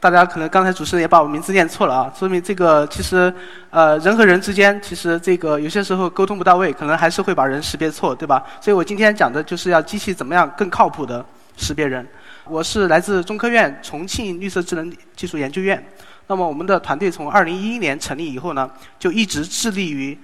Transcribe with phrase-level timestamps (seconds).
[0.00, 3.32] 大家可能刚才主持人也把我名字念错了啊，说明这个其实
[3.68, 8.42] 呃人和人之间其实这个有些时候沟通不到位，可能还是会把人识别错，对吧？
[8.62, 11.22] 所以我今天讲的就是要机器怎么样更靠谱的
[11.58, 12.06] 识别人。
[12.46, 15.86] 我是来自中科院重庆绿色智能技术研究院。
[16.28, 20.18] 那么我们的团队从2011年成立以后呢，就一直致力于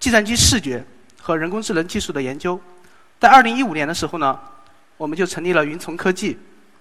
[0.00, 0.82] 计算机视觉
[1.20, 2.58] 和人工智能技术的研究。
[3.20, 4.40] 在2015年的时候呢，
[4.96, 6.38] 我们就成立了云从科技，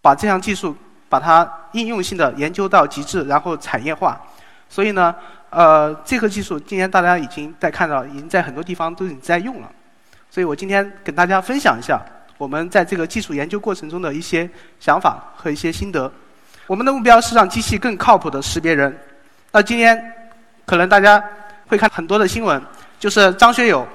[0.00, 0.76] 把这项技术。
[1.06, 4.18] 把它应用性的研究到极致，然后产业化。
[4.70, 5.14] 所以呢，
[5.50, 9.70] 呃，这个技术今天大家已经在看到，已经在很多地方都已经在用了。
[10.30, 12.00] 所以我今天跟大家分享一下
[12.38, 14.48] 我们在这个技术研究过程中的一些
[14.80, 16.10] 想法和一些心得。
[16.66, 18.98] 我们的目标是让机器更靠谱的识别人。
[19.52, 20.12] 那今天
[20.64, 21.22] 可能大家
[21.68, 22.60] 会看很多的新闻，
[22.98, 23.86] 就是张学友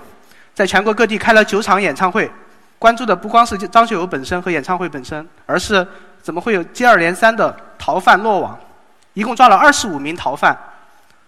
[0.53, 2.31] 在全国各地开了九场演唱会，
[2.77, 5.85] 关注的不光是张学友本身和演唱会本身，而是。
[6.21, 8.57] 怎么会有接二连三的逃犯落网？
[9.13, 10.57] 一共抓了二十五名逃犯，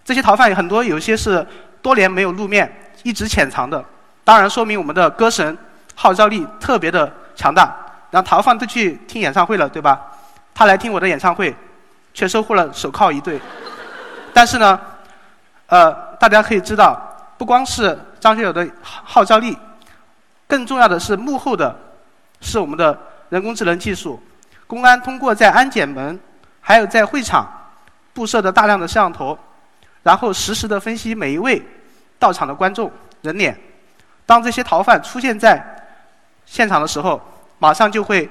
[0.06, 1.46] 这些逃犯有很多，有些是
[1.82, 2.72] 多年没有露面，
[3.04, 3.84] 一直潜藏的。
[4.24, 5.58] 当然，说明我们的歌神
[5.96, 7.76] 号召力特别的强大。
[8.12, 10.00] 然后逃犯都去听演唱会了，对吧？
[10.54, 11.56] 他来听我的演唱会，
[12.14, 13.40] 却收获了手铐一对。
[14.34, 14.80] 但是呢，
[15.68, 17.02] 呃，大家可以知道，
[17.38, 19.58] 不光是张学友的号召力，
[20.46, 21.74] 更重要的是幕后的，
[22.42, 22.98] 是我们的
[23.30, 24.22] 人工智能技术。
[24.72, 26.18] 公安通过在安检门，
[26.62, 27.46] 还有在会场
[28.14, 29.38] 布设的大量的摄像头，
[30.02, 31.62] 然后实时的分析每一位
[32.18, 32.90] 到场的观众
[33.22, 33.60] 人脸。
[34.26, 35.62] 当这些逃犯出现在
[36.46, 37.20] 现场的时候，
[37.60, 38.30] 马上就会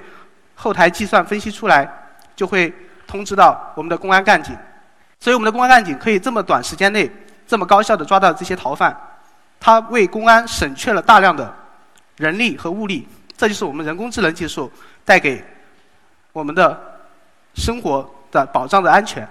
[0.54, 1.86] 后台计算分析出来，
[2.34, 2.72] 就会
[3.06, 4.56] 通知到我们的公安干警。
[5.18, 7.10] 所以我们的公安干警可以这么短时间内
[7.46, 8.98] 这么高效的抓到这些逃犯，
[9.60, 11.54] 他为公安省却了大量的
[12.16, 13.06] 人力和物力。
[13.36, 14.72] 这就是我们人工智能技术
[15.04, 15.44] 带给。
[16.32, 16.78] 我们的
[17.54, 19.28] 生活的保障的安全。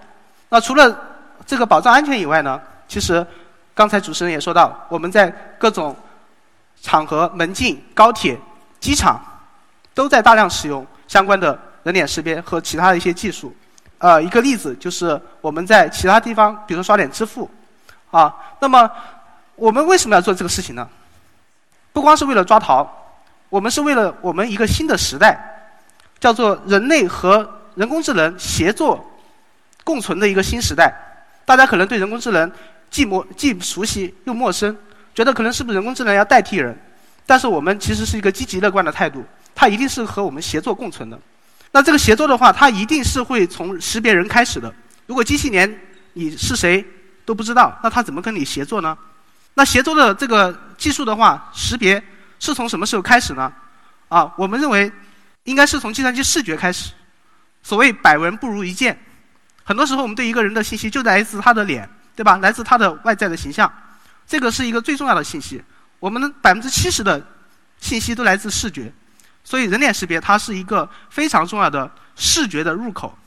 [0.49, 0.97] 那除了
[1.45, 2.59] 这个保障安全以外呢？
[2.87, 3.25] 其实
[3.75, 5.29] 刚才主持人也说到，我们在
[5.59, 5.95] 各种
[6.81, 8.35] 场合、门禁、高铁、
[8.79, 9.21] 机场
[9.93, 13.55] 都在大量使用相关的人脸识别和其他的一些技术。
[13.99, 17.49] 呃，一个例子就是我们在其他地方，比如说刷脸支付，
[18.11, 18.89] 啊，那么
[19.55, 20.87] 我们为什么要做这个事情呢？
[21.93, 22.87] 不光是为了抓逃，
[23.49, 25.48] 我们是为了我们一个新的时代。
[26.19, 29.03] 叫做人类和人工智能协作
[29.83, 30.93] 共存的一个新时代。
[31.45, 32.51] 大家可能对人工智能
[32.91, 34.75] 既陌既熟悉又陌生，
[35.15, 36.77] 觉得可能是不是人工智能要代替人？
[37.25, 39.23] 但是我们其实是一个积极乐观的态度，
[39.55, 41.19] 它一定是和我们协作共存的。
[41.71, 44.73] 那这个协作的话，它一定是会从识别人开始的。
[45.05, 45.79] 如果机器连
[46.13, 46.85] 你是谁
[47.25, 48.97] 都不知道，那它怎么跟你协作呢？
[49.53, 52.03] 那协作的这个技术的话，识别
[52.39, 53.51] 是从什么时候开始呢？
[54.09, 54.91] 啊，我们认为。
[55.43, 56.91] 应该是从计算机视觉开始。
[57.61, 58.97] 所谓百闻不如一见，
[59.63, 62.37] 很多时候我们对一个人的信息就来自他的脸，对吧？
[62.37, 63.71] 来自他的外在的形象，
[64.25, 65.61] 这个是一个最重要的信息。
[65.99, 67.21] 我们百分之七十的
[67.79, 68.91] 信息都来自视觉，
[69.43, 73.17] 所以人脸识别它是一个非常重要的视觉的入口。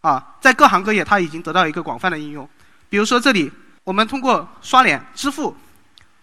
[0.00, 2.48] 啊，在各行各业它已经得到一个广泛的应用。
[2.88, 3.50] 比如说这里，
[3.84, 5.56] 我们通过刷脸支付，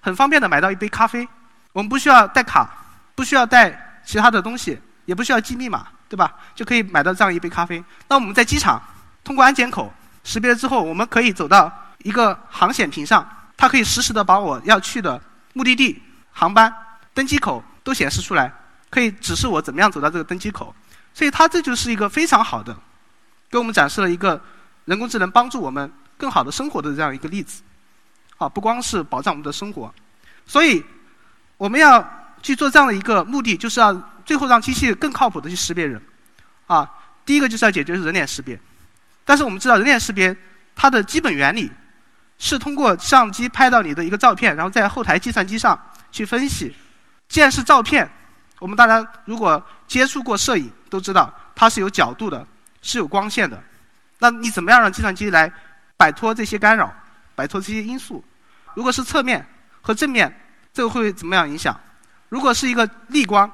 [0.02, 1.28] 很方便的买到一杯咖啡，
[1.72, 2.70] 我们不需要带卡，
[3.16, 4.78] 不需要带其他的东西。
[5.06, 6.34] 也不需要记密码，对吧？
[6.56, 7.84] 就可以买到这样一杯咖啡。
[8.08, 8.82] 那我们在机场
[9.24, 9.94] 通过安检口
[10.24, 13.28] 识别了之后，我们可以走到一个航显屏上，
[13.58, 15.22] 它可以实时的把我要去的
[15.54, 16.74] 目的地、航班、
[17.14, 18.54] 登机口都显示出来，
[18.90, 20.74] 可以指示我怎么样走到这个登机口。
[21.14, 22.76] 所以它这就是一个非常好的，
[23.50, 24.42] 给我们展示了一个
[24.86, 27.62] 人工智能帮助我们更好的生活的这样一个例子。
[28.38, 29.94] 啊，不光是保障我们的生活，
[30.46, 30.84] 所以
[31.58, 32.04] 我们要
[32.42, 34.10] 去做这样的一个目的，就是要。
[34.26, 36.02] 最后让机器更靠谱的去识别人，
[36.68, 36.90] 啊，
[37.26, 38.60] 第一个就是要解决人脸识别，
[39.26, 40.36] 但是我们知道人脸识别
[40.76, 41.72] 它的基本原理
[42.40, 45.80] 是通过相机拍到你的一个照片，然后在后台计算机上
[46.12, 46.76] 去分析。
[47.30, 48.10] 既然是照片，
[48.60, 52.46] 我们大家如果接触过摄影都知道它是有角度的，
[52.82, 53.62] 是有光线的。
[54.20, 55.52] 那你怎么样让计算机来
[55.98, 56.94] 摆脱这些干扰，
[57.36, 58.24] 摆脱这些因素？
[58.74, 59.46] 如果是侧面
[59.82, 60.34] 和正面，
[60.74, 61.80] 这个会怎么样影响？
[62.30, 63.50] 如果是一个逆光？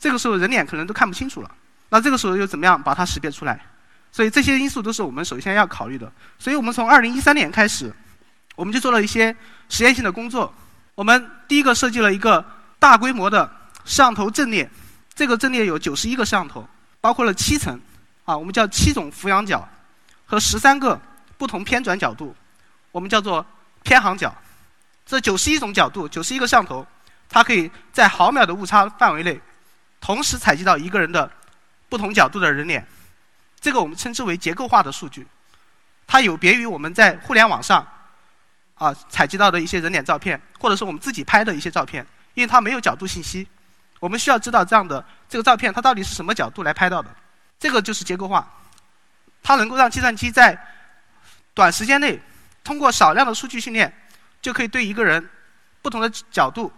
[0.00, 1.50] 这个时候人脸可能都看不清楚了，
[1.90, 3.60] 那这个时候又怎么样把它识别出来？
[4.10, 6.10] 所以这些因素都是我们首先要考虑的。
[6.38, 7.94] 所以我们从二零一三年开始，
[8.56, 9.36] 我们就做了一些
[9.68, 10.52] 实验性的工作。
[10.94, 12.44] 我们第一个设计了一个
[12.78, 13.46] 大规模的
[13.84, 14.68] 摄像头阵列，
[15.14, 16.66] 这个阵列有九十一个摄像头，
[17.00, 17.78] 包括了七层，
[18.24, 19.68] 啊，我们叫七种俯仰角
[20.24, 21.00] 和十三个
[21.36, 22.34] 不同偏转角度，
[22.90, 23.44] 我们叫做
[23.82, 24.34] 偏航角。
[25.06, 26.86] 这九十一种角度，九十一个摄像头，
[27.28, 29.40] 它可以在毫秒的误差范围内，
[30.00, 31.30] 同时采集到一个人的
[31.88, 32.86] 不同角度的人脸。
[33.60, 35.26] 这个我们称之为结构化的数据，
[36.06, 37.86] 它有别于我们在互联网上。
[38.74, 42.02] 啊，采集到的一些人脸照片，或者是我们自己拍的一些照片，
[42.32, 43.46] 因为它没有角度信息，
[43.98, 47.14] 我们需要知道这样的这个照片它到底是什么角度来拍到的，
[47.58, 48.50] 这个就是结构化，
[49.42, 50.58] 它能够让计算机在
[51.52, 52.18] 短时间内
[52.64, 53.94] 通过少量的数据训练，
[54.40, 55.28] 就可以对一个人
[55.82, 56.72] 不同的角度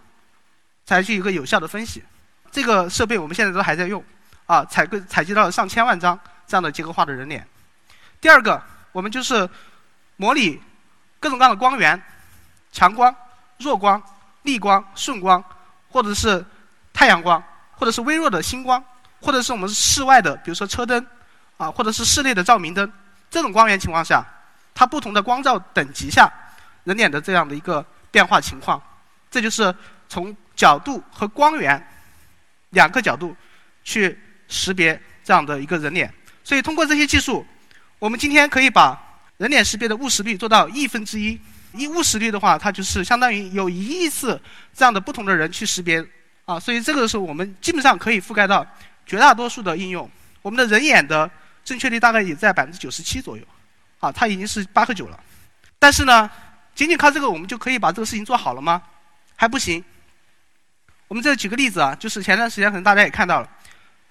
[0.85, 2.03] 采取一个有效的分析。
[2.53, 4.01] 这个设备我们现在都还在用，
[4.45, 6.17] 啊，采个采集到了上千万张
[6.47, 7.45] 这样的结构化的人脸。
[8.21, 8.61] 第二个，
[8.93, 9.49] 我们就是
[10.15, 10.61] 模拟。
[11.19, 12.03] 各种各样的光源，
[12.69, 13.15] 强光、
[13.57, 14.03] 弱光、
[14.41, 15.41] 逆光、顺光，
[15.89, 16.45] 或者是
[16.91, 17.41] 太阳光，
[17.71, 18.83] 或者是微弱的星光，
[19.21, 21.07] 或者是我们室外的，比如说车灯，
[21.55, 22.91] 啊，或者是室内的照明灯，
[23.31, 24.21] 这种光源情况下，
[24.75, 26.29] 它不同的光照等级下，
[26.83, 28.81] 人脸的这样的一个变化情况，
[29.31, 29.73] 这就是
[30.09, 31.81] 从角度和光源
[32.73, 33.35] 两个角度
[33.83, 34.15] 去
[34.47, 36.13] 识别这样的一个人脸。
[36.43, 37.43] 所以通过这些技术，
[37.97, 38.99] 我们今天可以把。
[39.37, 41.37] 人脸识别的误识率做到亿分之一，
[41.73, 44.39] 一误识率的话，它就是相当于有一亿次
[44.73, 46.05] 这样的不同的人去识别
[46.45, 48.65] 啊，所以这个时候我们基本上可以覆盖到
[49.07, 50.09] 绝大多数的应用。
[50.43, 51.29] 我们的人眼的
[51.65, 53.43] 正确率大概也在百分之九十七左右，
[53.99, 55.19] 啊，它已经是八和九了。
[55.79, 56.29] 但是呢，
[56.75, 58.81] 仅仅靠这个我们就可以把这个事情做好了吗？
[59.35, 59.83] 还不行。
[61.13, 63.47] 我们这举个例子啊，就是前段时间可能大家也看到了，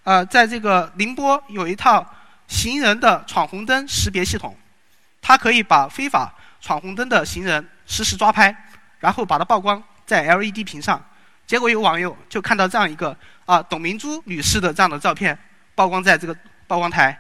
[0.05, 2.07] 呃，在这个宁波有一套
[2.47, 4.57] 行人的闯红灯识别系统。
[5.21, 8.57] 它可以把非法闯红灯的行人实时抓拍，
[9.01, 11.05] 然后把它曝光在 LED 屏上。
[11.45, 13.17] 结果有网友就看到这样一个
[13.47, 15.37] 啊董明珠女士的这样的照片
[15.75, 16.37] 曝光在这个
[16.69, 17.19] 曝光台，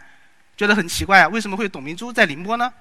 [0.56, 2.72] 觉得很奇怪啊，为什么会董明珠在宁波呢？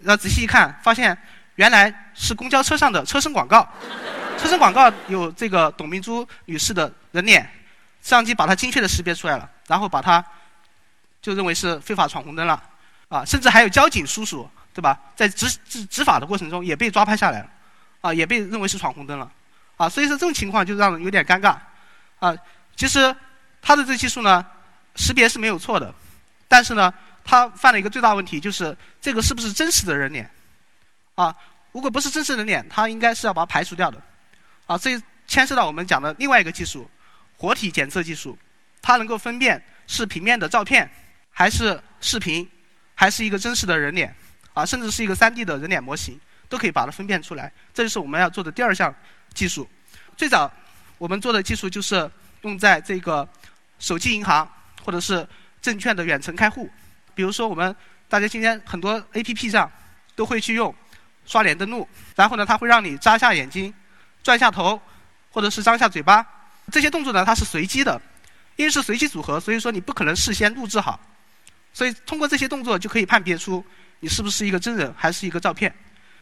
[0.00, 1.16] 然后仔细一看，发现
[1.54, 3.66] 原来是公交车上的车身广告，
[4.38, 7.42] 车身广告有这个董明珠女士的人脸，
[8.02, 10.24] 摄像机把它精确的识别出来了，然后把它
[11.20, 12.62] 就认为是非法闯红灯了。
[13.08, 14.98] 啊，甚至还有交警叔叔，对吧？
[15.14, 17.48] 在执执执法的过程中也被抓拍下来了，
[18.00, 19.30] 啊，也被认为是闯红灯了，
[19.76, 21.56] 啊，所以说这种情况就让人有点尴尬，
[22.18, 22.36] 啊，
[22.74, 23.14] 其实
[23.62, 24.44] 他的这技术呢，
[24.96, 25.94] 识别是没有错的，
[26.48, 26.92] 但是呢，
[27.24, 30.28] 他犯了一个最大问题，就是这个是不是真实的人脸？
[31.14, 31.32] 啊，
[31.70, 34.02] 如果不是真实人脸，他应该是要把它排除掉的，
[34.66, 36.90] 啊，这牵涉到我们讲的另外一个技术，
[37.36, 38.38] 活体检测技术，
[38.82, 40.90] 它能够分辨是平面的照片
[41.30, 42.48] 还是视频。
[42.98, 44.16] 还是一个真实的人脸，
[44.54, 46.18] 啊，甚至是一个 3D 的人脸模型，
[46.48, 47.52] 都可以把它分辨出来。
[47.74, 48.94] 这就是我们要做的第二项
[49.34, 49.68] 技术。
[50.16, 50.50] 最早
[50.96, 52.10] 我们做的技术就是
[52.40, 53.28] 用在这个
[53.78, 54.50] 手机银行
[54.82, 55.28] 或者是
[55.60, 56.70] 证券的远程开户。
[57.14, 57.76] 比如说我们
[58.08, 59.70] 大家今天很多 APP 上
[60.14, 60.74] 都会去用
[61.26, 63.74] 刷脸登录，然后呢，它会让你眨下眼睛、
[64.26, 64.80] 转下头，
[65.30, 66.26] 或者是张下嘴巴。
[66.72, 68.00] 这些动作呢，它是随机的，
[68.56, 70.98] 因为是随机组合，所以说你不可能事先录制好。
[71.72, 73.64] 所以通过这些动作就可以判别出
[74.00, 75.72] 你是不是一个真人还是一个照片。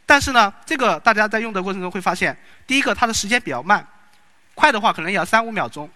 [0.05, 3.87] 但是呢，这个大家在用的过程中会发现，第一个它的时间比较慢，
[4.55, 5.89] 快的话可能要三五秒钟，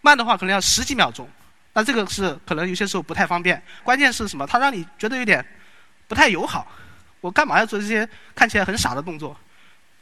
[0.00, 1.30] 慢的话可能要十几秒钟。
[1.74, 3.62] 那这个是可能有些时候不太方便。
[3.84, 4.44] 关键是什么？
[4.44, 5.46] 它让你觉得有点
[6.08, 6.66] 不太友好。
[7.20, 9.36] 我干嘛要做这些看起来很傻的动作？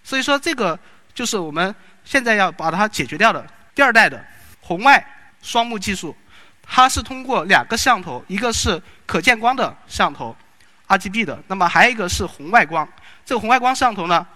[0.02, 0.78] 所以说这个
[1.20, 4.24] 就是我们现在要把它解决掉的第二代的
[4.62, 5.06] 红外
[5.42, 6.16] 双目技术。
[6.62, 10.34] 它是通过两个摄像头，一个是可见光的摄像头
[10.88, 12.88] ，RGB 的，那么还有一个是红外光。
[13.22, 14.26] 这个红外光摄像头呢，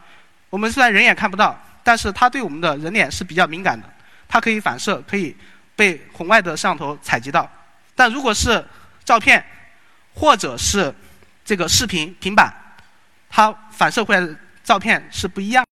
[0.51, 3.91] 我们虽然人眼看不到，但是它对我们的人脸是比较敏感的，
[4.29, 5.35] 它可以反射，可以
[5.75, 7.51] 被红外的摄像头采集到。
[7.95, 8.63] 但如果是
[9.07, 9.43] 照片
[10.13, 10.95] 或者是
[11.47, 12.53] 这个视频平板，
[13.31, 15.64] 它反射回来的照片是不一样。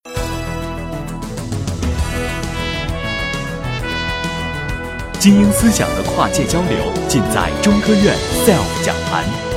[5.23, 9.52] 精英思想的跨界交流，尽在中科院 SELF 讲坛。